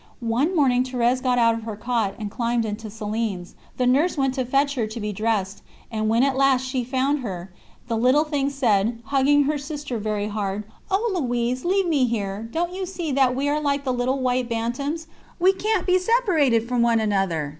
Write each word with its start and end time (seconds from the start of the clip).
"One 0.33 0.55
morning 0.55 0.83
Thérèse 0.83 1.21
got 1.21 1.37
out 1.37 1.53
of 1.53 1.61
her 1.61 1.75
cot 1.75 2.15
and 2.17 2.31
climbed 2.31 2.65
into 2.65 2.87
Céline's. 2.87 3.53
The 3.77 3.85
nurse 3.85 4.17
went 4.17 4.33
to 4.33 4.45
fetch 4.45 4.73
her 4.73 4.87
to 4.87 4.99
be 4.99 5.13
dressed, 5.13 5.61
and, 5.91 6.09
when 6.09 6.23
at 6.23 6.35
last 6.35 6.65
she 6.65 6.83
found 6.83 7.19
her, 7.19 7.53
the 7.87 7.95
little 7.97 8.23
thing 8.23 8.49
said, 8.49 8.97
hugging 9.05 9.43
her 9.43 9.59
sister 9.59 9.99
very 9.99 10.27
hard: 10.29 10.63
'Oh, 10.89 11.15
Louise! 11.21 11.63
leave 11.65 11.87
me 11.87 12.05
here, 12.05 12.49
don't 12.51 12.73
you 12.73 12.87
see 12.87 13.11
that 13.11 13.35
we 13.35 13.47
are 13.47 13.61
like 13.61 13.83
the 13.83 13.93
little 13.93 14.17
white 14.17 14.49
bantams, 14.49 15.05
we 15.39 15.53
can't 15.53 15.85
be 15.85 15.99
separated 15.99 16.67
from 16.67 16.81
one 16.81 16.99
another.'" 16.99 17.49